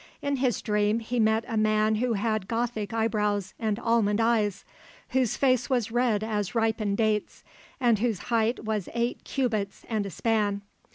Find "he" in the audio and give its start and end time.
0.99-1.19